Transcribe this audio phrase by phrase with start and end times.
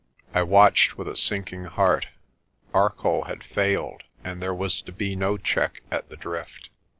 [0.33, 2.07] I watched with a sinking heart.
[2.73, 6.71] Arcoll had failed and there was to be no check at the drift.